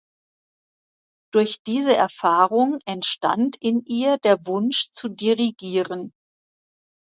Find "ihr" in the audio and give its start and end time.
3.85-4.17